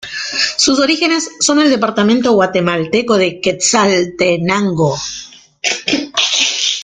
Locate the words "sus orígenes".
0.57-1.29